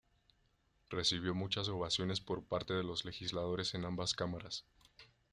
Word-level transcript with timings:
Recibió 0.89 1.35
muchas 1.35 1.69
ovaciones 1.69 2.21
por 2.21 2.41
parte 2.43 2.73
de 2.73 2.83
los 2.83 3.05
legisladores 3.05 3.75
en 3.75 3.85
ambas 3.85 4.15
cámaras. 4.15 4.65